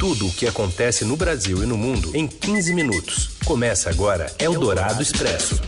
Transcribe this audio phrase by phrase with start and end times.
[0.00, 3.36] Tudo o que acontece no Brasil e no mundo em 15 minutos.
[3.44, 5.60] Começa agora Eldorado Expresso.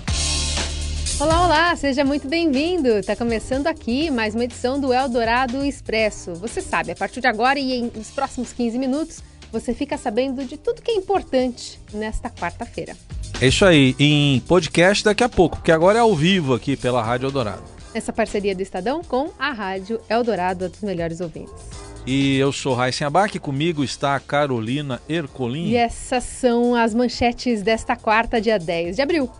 [1.20, 2.88] Olá, olá, seja muito bem-vindo.
[2.88, 6.32] Está começando aqui mais uma edição do Eldorado Expresso.
[6.37, 9.21] Você sabe, a partir de agora e em, nos próximos 15 minutos,
[9.53, 12.96] você fica sabendo de tudo que é importante nesta quarta-feira.
[13.39, 17.03] É isso aí, em podcast daqui a pouco, porque agora é ao vivo aqui pela
[17.03, 17.64] Rádio Eldorado.
[17.93, 21.82] Essa parceria do Estadão com a Rádio Eldorado, a dos melhores ouvintes.
[22.05, 25.68] E eu sou Raíssen Abac, comigo está a Carolina Ercolim.
[25.68, 29.31] E essas são as manchetes desta quarta, dia 10 de abril.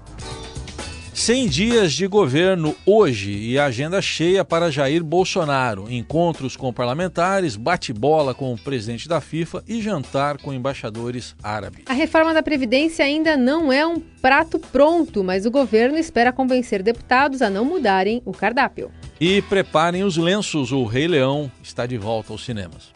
[1.13, 5.93] 100 dias de governo hoje e agenda cheia para Jair Bolsonaro.
[5.93, 11.85] Encontros com parlamentares, bate-bola com o presidente da FIFA e jantar com embaixadores árabes.
[11.87, 16.83] A reforma da Previdência ainda não é um prato pronto, mas o governo espera convencer
[16.83, 18.91] deputados a não mudarem o cardápio.
[19.25, 22.91] E preparem os lenços, o Rei Leão está de volta aos cinemas.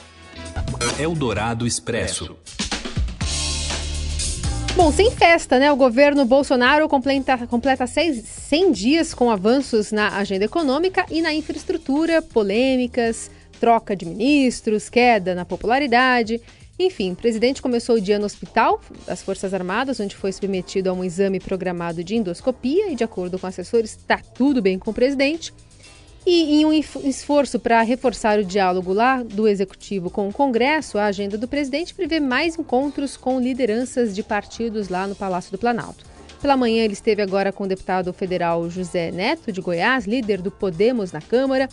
[0.99, 2.37] Eldorado Expresso.
[4.75, 5.71] Bom, sem festa, né?
[5.71, 11.33] O governo Bolsonaro completa, completa seis, 100 dias com avanços na agenda econômica e na
[11.33, 16.41] infraestrutura, polêmicas, troca de ministros, queda na popularidade.
[16.77, 20.93] Enfim, o presidente começou o dia no hospital das Forças Armadas, onde foi submetido a
[20.93, 24.95] um exame programado de endoscopia e, de acordo com assessores, está tudo bem com o
[24.95, 25.55] presidente.
[26.29, 31.05] E em um esforço para reforçar o diálogo lá do executivo com o Congresso, a
[31.05, 36.05] agenda do presidente prevê mais encontros com lideranças de partidos lá no Palácio do Planalto.
[36.43, 40.51] Pela manhã, ele esteve agora com o deputado federal José Neto, de Goiás, líder do
[40.51, 41.69] Podemos na Câmara.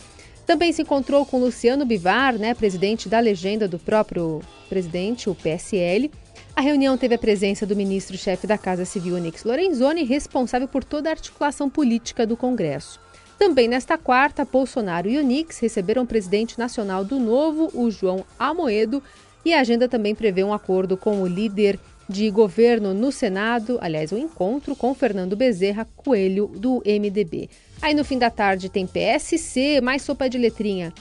[0.46, 6.12] Também se encontrou com Luciano Bivar, né, presidente da legenda do próprio presidente, o PSL.
[6.54, 11.08] A reunião teve a presença do ministro-chefe da Casa Civil, Onix Lorenzoni, responsável por toda
[11.08, 13.02] a articulação política do Congresso.
[13.38, 19.02] Também nesta quarta, Bolsonaro e Onix receberam o presidente nacional do Novo, o João Amoedo,
[19.44, 24.12] e a agenda também prevê um acordo com o líder de governo no Senado, aliás,
[24.12, 27.48] um encontro com Fernando Bezerra Coelho, do MDB.
[27.80, 30.92] Aí no fim da tarde tem PSC, mais sopa de letrinha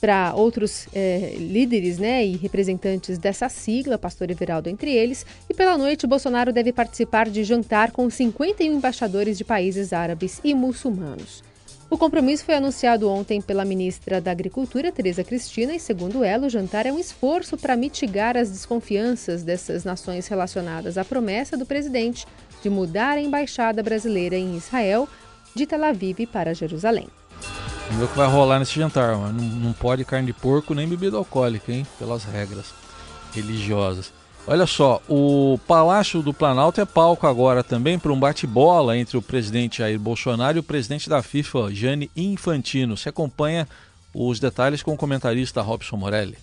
[0.00, 5.24] para outros é, líderes né, e representantes dessa sigla, Pastor Everaldo entre eles.
[5.48, 10.54] E pela noite, Bolsonaro deve participar de jantar com 51 embaixadores de países árabes e
[10.54, 11.42] muçulmanos.
[11.88, 16.50] O compromisso foi anunciado ontem pela ministra da Agricultura, Tereza Cristina, e segundo ela, o
[16.50, 22.26] jantar é um esforço para mitigar as desconfianças dessas nações relacionadas à promessa do presidente
[22.60, 25.08] de mudar a embaixada brasileira em Israel
[25.54, 27.06] de Tel Aviv para Jerusalém.
[27.86, 29.16] Vamos ver o que vai rolar nesse jantar.
[29.16, 31.86] Não, não pode carne de porco nem bebida alcoólica, hein?
[32.00, 32.74] Pelas regras
[33.32, 34.12] religiosas.
[34.48, 39.22] Olha só, o Palácio do Planalto é palco agora também para um bate-bola entre o
[39.22, 42.96] presidente Jair Bolsonaro e o presidente da FIFA, Gianni Infantino.
[42.96, 43.66] Você acompanha
[44.14, 46.38] os detalhes com o comentarista Robson Morelli.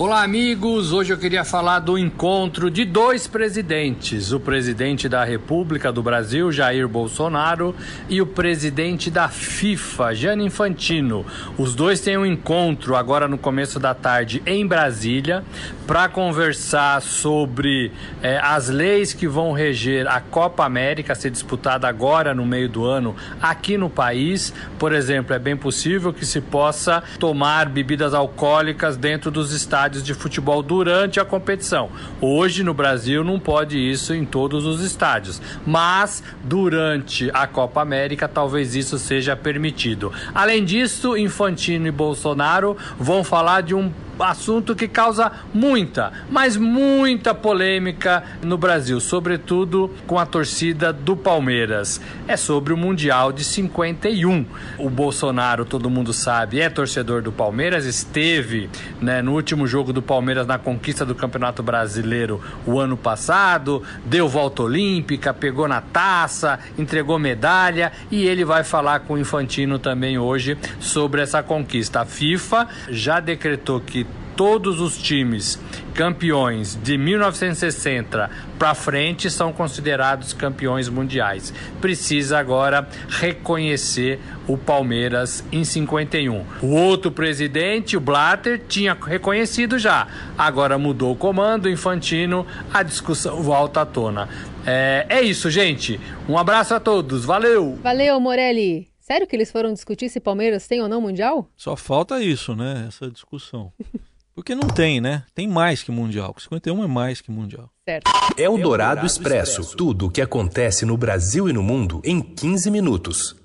[0.00, 0.94] Olá, amigos!
[0.94, 6.50] Hoje eu queria falar do encontro de dois presidentes: o presidente da República do Brasil,
[6.50, 7.76] Jair Bolsonaro,
[8.08, 11.26] e o presidente da FIFA, Gianni Infantino.
[11.58, 15.44] Os dois têm um encontro agora no começo da tarde em Brasília
[15.86, 17.92] para conversar sobre
[18.22, 22.70] eh, as leis que vão reger a Copa América, a ser disputada agora no meio
[22.70, 24.54] do ano aqui no país.
[24.78, 30.02] Por exemplo, é bem possível que se possa tomar bebidas alcoólicas dentro dos estádios estádios
[30.02, 31.90] de futebol durante a competição.
[32.20, 38.26] Hoje no Brasil não pode isso em todos os estádios, mas durante a Copa América
[38.26, 40.12] talvez isso seja permitido.
[40.34, 43.92] Além disso, Infantino e Bolsonaro vão falar de um
[44.22, 52.00] assunto que causa muita, mas muita polêmica no Brasil, sobretudo com a torcida do Palmeiras.
[52.26, 54.44] É sobre o Mundial de 51.
[54.78, 58.68] O Bolsonaro, todo mundo sabe, é torcedor do Palmeiras, esteve
[59.00, 64.28] né, no último jogo do Palmeiras na conquista do Campeonato Brasileiro o ano passado, deu
[64.28, 70.18] volta olímpica, pegou na taça, entregou medalha e ele vai falar com o Infantino também
[70.18, 72.00] hoje sobre essa conquista.
[72.00, 74.06] A FIFA já decretou que
[74.40, 75.60] todos os times
[75.92, 81.52] campeões de 1960 para frente são considerados campeões mundiais.
[81.78, 84.18] Precisa agora reconhecer
[84.48, 86.42] o Palmeiras em 51.
[86.62, 90.08] O outro presidente, o Blatter, tinha reconhecido já.
[90.38, 94.26] Agora mudou o comando, Infantino, a discussão volta à tona.
[94.66, 96.00] É, é isso, gente.
[96.26, 97.26] Um abraço a todos.
[97.26, 97.78] Valeu!
[97.82, 98.88] Valeu, Morelli!
[99.00, 101.46] Sério que eles foram discutir se Palmeiras tem ou não Mundial?
[101.58, 102.86] Só falta isso, né?
[102.88, 103.70] Essa discussão.
[104.40, 105.22] Porque não tem, né?
[105.34, 106.34] Tem mais que Mundial.
[106.38, 107.68] 51 é mais que Mundial.
[107.86, 108.10] Certo.
[108.38, 109.76] É o Dourado Expresso.
[109.76, 113.36] Tudo o que acontece no Brasil e no mundo em 15 minutos.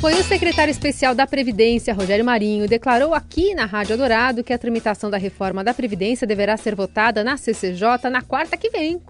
[0.00, 4.58] Foi o secretário especial da Previdência, Rogério Marinho, declarou aqui na Rádio Dourado que a
[4.58, 9.00] tramitação da reforma da Previdência deverá ser votada na CCJ na quarta que vem,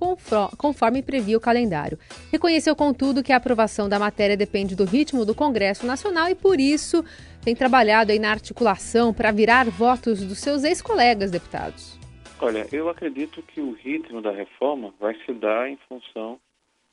[0.59, 1.99] conforme previa o calendário.
[2.31, 6.61] Reconheceu, contudo, que a aprovação da matéria depende do ritmo do Congresso Nacional e, por
[6.61, 7.03] isso,
[7.45, 11.99] tem trabalhado aí na articulação para virar votos dos seus ex-colegas deputados.
[12.41, 16.41] Olha, eu acredito que o ritmo da reforma vai se dar em função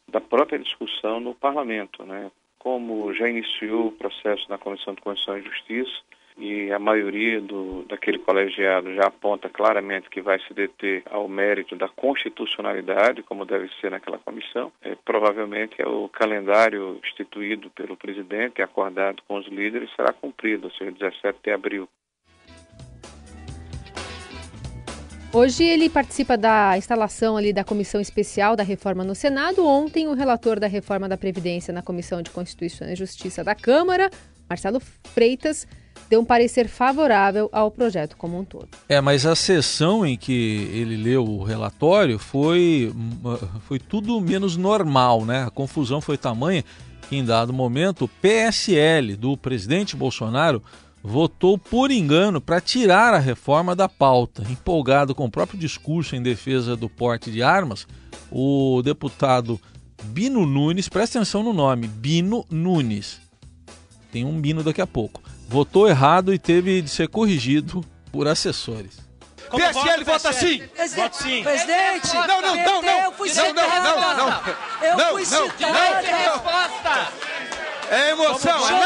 [0.07, 2.31] da própria discussão no parlamento, né?
[2.59, 6.01] como já iniciou o processo na Comissão de Constituição e Justiça,
[6.39, 11.75] e a maioria do, daquele colegiado já aponta claramente que vai se deter ao mérito
[11.75, 14.71] da constitucionalidade, como deve ser naquela comissão.
[14.81, 20.71] É, provavelmente é o calendário instituído pelo presidente acordado com os líderes será cumprido, ou
[20.71, 21.89] seja, 17 de abril.
[25.31, 29.63] Hoje ele participa da instalação ali da comissão especial da reforma no Senado.
[29.63, 34.09] Ontem o relator da reforma da Previdência na Comissão de Constituição e Justiça da Câmara,
[34.49, 35.67] Marcelo Freitas,
[36.09, 38.67] deu um parecer favorável ao projeto como um todo.
[38.87, 42.91] É, mas a sessão em que ele leu o relatório foi,
[43.67, 45.43] foi tudo menos normal, né?
[45.43, 46.63] A confusão foi tamanha
[47.07, 50.61] que em dado momento o PSL do presidente Bolsonaro
[51.01, 54.43] votou por engano para tirar a reforma da pauta.
[54.49, 57.87] Empolgado com o próprio discurso em defesa do porte de armas,
[58.31, 59.59] o deputado
[60.03, 63.19] Bino Nunes, presta atenção no nome, Bino Nunes,
[64.11, 68.99] tem um Bino daqui a pouco, votou errado e teve de ser corrigido por assessores.
[69.49, 70.61] Como PSL vota sim.
[70.95, 71.41] Voto sim.
[71.43, 72.13] Presidente.
[72.13, 72.99] Não, não, não, não.
[73.01, 74.29] Eu fui não, não, não, não.
[74.83, 75.73] Eu fui citada.
[75.73, 77.11] Não, não, resposta.
[77.89, 78.59] É emoção.
[78.59, 78.77] Não, não,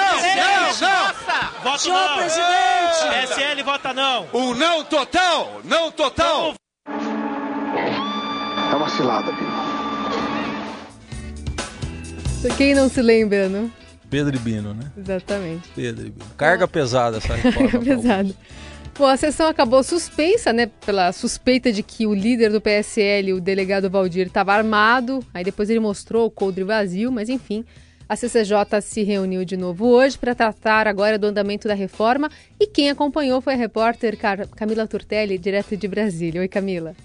[0.80, 1.64] não.
[1.64, 2.16] Voto Senhor não.
[2.16, 3.28] presidente.
[3.28, 4.30] PSL vota não.
[4.32, 5.60] O não total.
[5.66, 6.54] Não total.
[6.86, 9.52] Tá uma cilada, Bino.
[12.58, 13.83] Quem não se lembra, não?
[14.14, 14.92] Pedro e Bino, né?
[14.96, 15.68] Exatamente.
[15.76, 16.26] Pedro e Bino.
[16.38, 17.72] Carga pesada essa reforma.
[17.72, 18.36] Carga pesada.
[18.96, 23.42] Bom, a sessão acabou suspensa, né, pela suspeita de que o líder do PSL, o
[23.42, 25.26] delegado Valdir, estava armado.
[25.34, 27.66] Aí depois ele mostrou o coldre vazio, mas enfim,
[28.08, 32.30] a CCJ se reuniu de novo hoje para tratar agora do andamento da reforma
[32.60, 34.16] e quem acompanhou foi a repórter
[34.56, 36.40] Camila Turtelli, direto de Brasília.
[36.40, 36.96] Oi, Camila.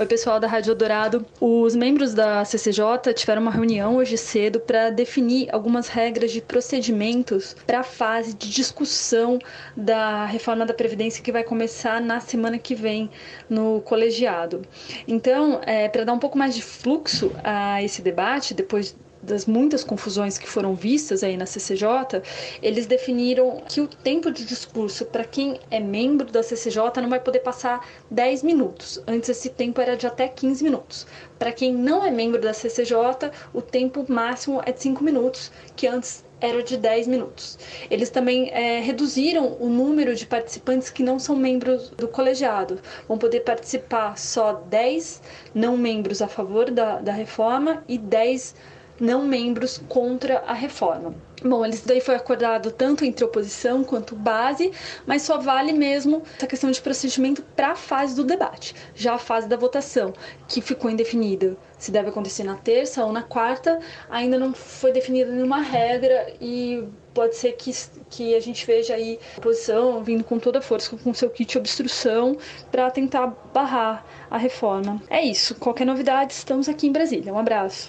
[0.00, 1.26] Oi, pessoal da Rádio Dourado.
[1.40, 7.56] Os membros da CCJ tiveram uma reunião hoje cedo para definir algumas regras de procedimentos
[7.66, 9.40] para a fase de discussão
[9.76, 13.10] da reforma da Previdência que vai começar na semana que vem
[13.50, 14.62] no colegiado.
[15.08, 18.94] Então, é, para dar um pouco mais de fluxo a esse debate, depois
[19.28, 22.22] das muitas confusões que foram vistas aí na CCJ,
[22.62, 27.20] eles definiram que o tempo de discurso para quem é membro da CCJ não vai
[27.20, 29.00] poder passar 10 minutos.
[29.06, 31.06] Antes esse tempo era de até 15 minutos.
[31.38, 35.86] Para quem não é membro da CCJ, o tempo máximo é de 5 minutos, que
[35.86, 37.58] antes era de 10 minutos.
[37.90, 42.80] Eles também é, reduziram o número de participantes que não são membros do colegiado.
[43.06, 45.20] Vão poder participar só 10
[45.54, 48.54] não membros a favor da, da reforma e 10
[49.00, 51.14] não membros contra a reforma.
[51.42, 54.72] Bom, isso daí foi acordado tanto entre oposição quanto base,
[55.06, 58.74] mas só vale mesmo essa questão de procedimento para a fase do debate.
[58.94, 60.12] Já a fase da votação,
[60.48, 63.78] que ficou indefinida se deve acontecer na terça ou na quarta,
[64.10, 66.82] ainda não foi definida nenhuma regra e
[67.14, 67.72] pode ser que,
[68.10, 71.56] que a gente veja aí a oposição vindo com toda a força, com seu kit
[71.56, 72.36] obstrução,
[72.70, 75.00] para tentar barrar a reforma.
[75.08, 75.54] É isso.
[75.54, 77.32] Qualquer novidade, estamos aqui em Brasília.
[77.32, 77.88] Um abraço.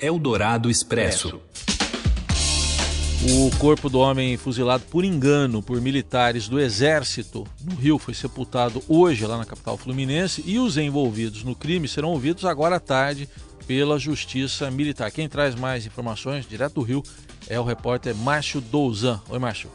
[0.00, 1.40] Eldorado Expresso.
[3.26, 8.82] O corpo do homem fuzilado por engano por militares do Exército no Rio foi sepultado
[8.86, 13.26] hoje lá na capital fluminense e os envolvidos no crime serão ouvidos agora à tarde
[13.66, 15.10] pela Justiça Militar.
[15.10, 17.02] Quem traz mais informações direto do Rio
[17.48, 19.22] é o repórter Márcio Douzan.
[19.30, 19.70] Oi, Márcio.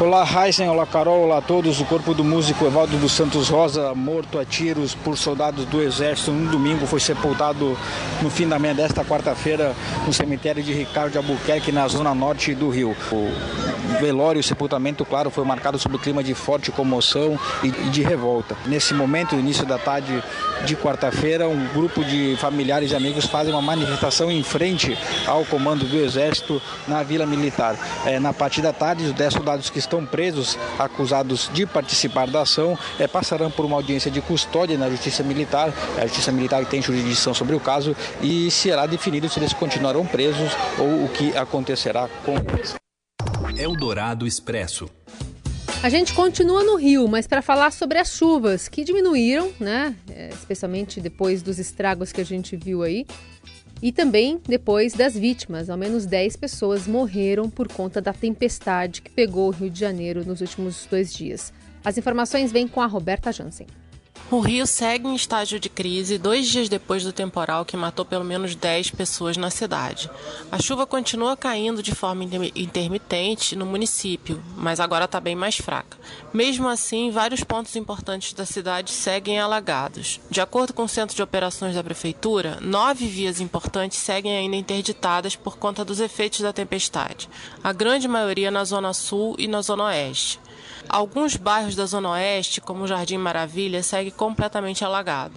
[0.00, 1.80] Olá, Heisen, olá, Carol, olá a todos.
[1.80, 6.30] O corpo do músico Evaldo dos Santos Rosa, morto a tiros por soldados do Exército
[6.30, 7.76] no domingo, foi sepultado
[8.22, 9.74] no fim da manhã desta quarta-feira
[10.06, 12.94] no cemitério de Ricardo de Albuquerque, na zona norte do Rio.
[13.10, 18.02] O velório, o sepultamento, claro, foi marcado sob o clima de forte comoção e de
[18.02, 18.56] revolta.
[18.66, 20.22] Nesse momento, início da tarde
[20.64, 25.86] de quarta-feira, um grupo de familiares e amigos fazem uma manifestação em frente ao comando
[25.86, 27.76] do Exército na Vila Militar.
[28.06, 32.42] É, na parte da tarde, os 10 soldados que estão presos, acusados de participar da
[32.42, 35.72] ação, é, passarão por uma audiência de custódia na Justiça Militar.
[35.96, 40.52] A Justiça Militar tem jurisdição sobre o caso e será definido se eles continuarão presos
[40.78, 42.74] ou o que acontecerá com eles.
[43.56, 44.88] Eldorado Expresso.
[45.82, 49.94] A gente continua no Rio, mas para falar sobre as chuvas que diminuíram, né?
[50.10, 53.06] É, especialmente depois dos estragos que a gente viu aí.
[53.82, 55.70] E também depois das vítimas.
[55.70, 60.24] Ao menos 10 pessoas morreram por conta da tempestade que pegou o Rio de Janeiro
[60.24, 61.52] nos últimos dois dias.
[61.84, 63.66] As informações vêm com a Roberta Jansen.
[64.30, 68.26] O Rio segue em estágio de crise dois dias depois do temporal que matou pelo
[68.26, 70.10] menos 10 pessoas na cidade.
[70.52, 75.96] A chuva continua caindo de forma intermitente no município, mas agora está bem mais fraca.
[76.30, 80.20] Mesmo assim, vários pontos importantes da cidade seguem alagados.
[80.30, 85.36] De acordo com o Centro de Operações da Prefeitura, nove vias importantes seguem ainda interditadas
[85.36, 87.30] por conta dos efeitos da tempestade,
[87.64, 90.38] a grande maioria na Zona Sul e na Zona Oeste.
[90.88, 95.34] Alguns bairros da Zona Oeste, como o Jardim Maravilha, segue completamente alagado.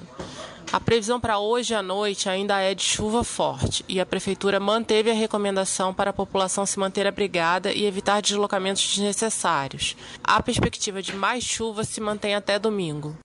[0.71, 5.11] A previsão para hoje à noite ainda é de chuva forte e a Prefeitura manteve
[5.11, 9.97] a recomendação para a população se manter abrigada e evitar deslocamentos desnecessários.
[10.23, 13.17] A perspectiva de mais chuva se mantém até domingo.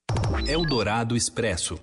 [0.45, 1.79] Eldorado Expresso.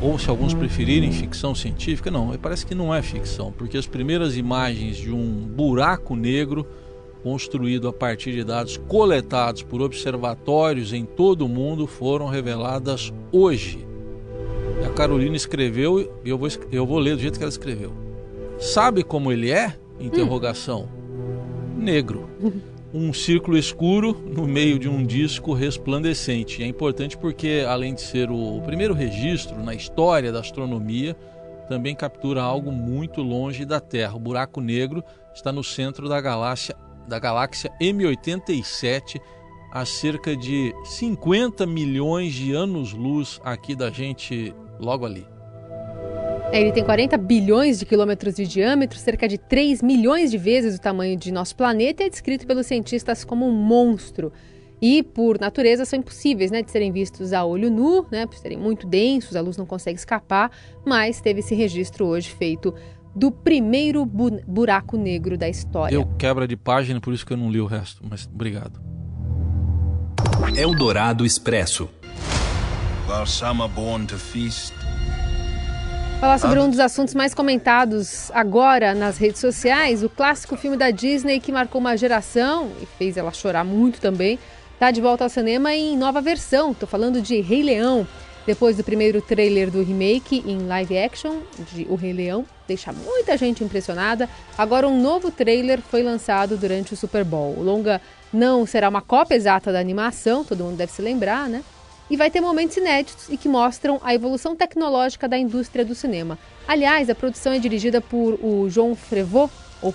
[0.00, 4.36] Ou se alguns preferirem ficção científica, não, parece que não é ficção, porque as primeiras
[4.36, 6.66] imagens de um buraco negro
[7.22, 13.86] construído a partir de dados coletados por observatórios em todo o mundo foram reveladas hoje.
[14.80, 17.92] E a Carolina escreveu e eu vou, eu vou ler do jeito que ela escreveu.
[18.58, 19.76] Sabe como ele é?
[19.98, 20.88] Interrogação.
[21.76, 22.28] Negro.
[22.92, 26.62] Um círculo escuro no meio de um disco resplandecente.
[26.62, 31.16] É importante porque, além de ser o primeiro registro na história da astronomia,
[31.68, 34.16] também captura algo muito longe da Terra.
[34.16, 36.74] O buraco negro está no centro da galáxia,
[37.06, 39.20] da galáxia M87,
[39.72, 45.29] a cerca de 50 milhões de anos-luz aqui da gente, logo ali.
[46.52, 50.76] É, ele tem 40 bilhões de quilômetros de diâmetro, cerca de 3 milhões de vezes
[50.76, 54.32] o tamanho de nosso planeta e é descrito pelos cientistas como um monstro.
[54.82, 58.58] E, por natureza, são impossíveis né, de serem vistos a olho nu, né, por serem
[58.58, 60.50] muito densos, a luz não consegue escapar,
[60.84, 62.74] mas teve esse registro hoje feito
[63.14, 65.96] do primeiro bu buraco negro da história.
[65.96, 68.80] Deu quebra de página, por isso que eu não li o resto, mas obrigado.
[70.56, 71.88] Eldorado Expresso.
[73.06, 74.72] While some are born to feast,
[76.20, 80.90] Falar sobre um dos assuntos mais comentados agora nas redes sociais, o clássico filme da
[80.90, 84.38] Disney que marcou uma geração e fez ela chorar muito também,
[84.74, 86.72] está de volta ao cinema em nova versão.
[86.72, 88.06] Estou falando de Rei Leão.
[88.46, 91.38] Depois do primeiro trailer do remake em live action
[91.72, 94.28] de O Rei Leão, deixa muita gente impressionada.
[94.58, 97.54] Agora um novo trailer foi lançado durante o Super Bowl.
[97.56, 97.98] O longa
[98.30, 101.62] não será uma cópia exata da animação, todo mundo deve se lembrar, né?
[102.10, 106.36] E vai ter momentos inéditos e que mostram a evolução tecnológica da indústria do cinema.
[106.66, 109.50] Aliás, a produção é dirigida por o João Frevot,
[109.80, 109.94] ou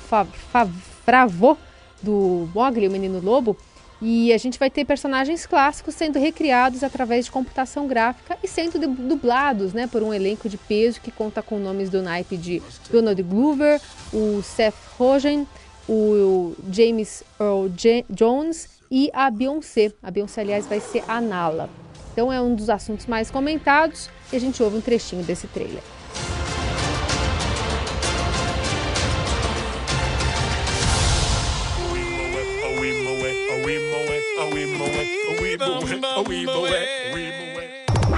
[1.05, 1.57] Fravô,
[2.01, 3.57] do Mogli, o Menino Lobo,
[4.01, 8.77] e a gente vai ter personagens clássicos sendo recriados através de computação gráfica e sendo
[8.87, 13.21] dublados né, por um elenco de peso que conta com nomes do naipe de Donald
[13.23, 13.81] Glover,
[14.13, 15.47] o Seth Rogen,
[15.87, 17.69] o James Earl
[18.09, 19.91] Jones e a Beyoncé.
[20.03, 21.69] A Beyoncé, aliás, vai ser a Nala.
[22.15, 25.83] Então é um dos assuntos mais comentados e a gente ouve um trechinho desse trailer.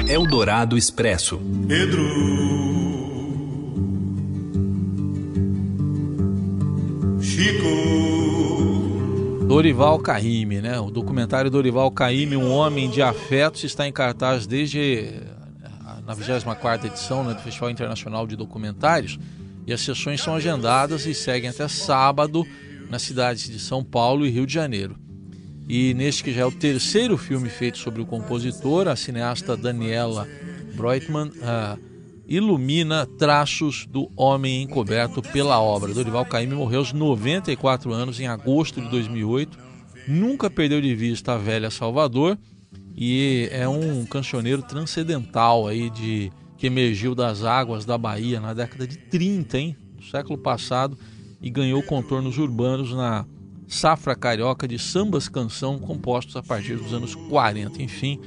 [0.08, 1.42] Eldorado Expresso.
[1.68, 2.67] Pedro.
[9.58, 10.80] Dorival Caymmi, né?
[10.80, 15.16] O documentário Dorival Caymmi, um homem de afetos, está em cartaz desde
[16.06, 19.18] na 24ª edição né, do Festival Internacional de Documentários
[19.66, 22.46] e as sessões são agendadas e seguem até sábado
[22.88, 24.96] nas cidades de São Paulo e Rio de Janeiro.
[25.68, 30.28] E neste que já é o terceiro filme feito sobre o compositor, a cineasta Daniela
[30.76, 31.80] Breutmann uh,
[32.27, 35.93] ilumina traços do homem encoberto pela obra.
[35.93, 39.57] Dorival Caymmi morreu aos 94 anos em agosto de 2008.
[40.07, 42.38] Nunca perdeu de vista a velha Salvador
[42.96, 48.86] e é um cancioneiro transcendental aí de que emergiu das águas da Bahia na década
[48.86, 50.98] de 30, hein, do século passado
[51.41, 53.25] e ganhou contornos urbanos na
[53.67, 57.81] safra carioca de sambas canção compostos a partir dos anos 40.
[57.81, 58.19] Enfim,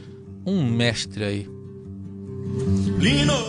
[0.47, 1.60] um mestre aí.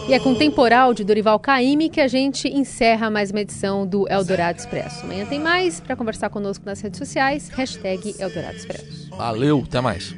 [0.07, 3.85] E é com o temporal de Dorival Caymmi que a gente encerra mais uma edição
[3.85, 5.03] do Eldorado Expresso.
[5.03, 7.49] Amanhã tem mais para conversar conosco nas redes sociais.
[7.49, 9.09] Hashtag Eldorado Expresso.
[9.11, 10.15] Valeu, até mais.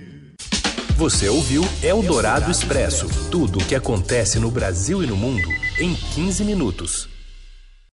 [0.95, 3.07] Você ouviu Eldorado Expresso.
[3.29, 5.47] Tudo o que acontece no Brasil e no mundo
[5.79, 7.12] em 15 minutos.